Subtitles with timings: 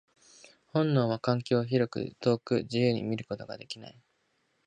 [0.65, 4.01] 本能は環境を広く、遠く、自由に見ることができない。